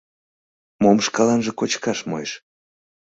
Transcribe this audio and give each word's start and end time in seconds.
Мом 0.81 0.97
шкаланже 1.05 1.51
кочкаш 1.59 1.99
муэш? 2.09 2.31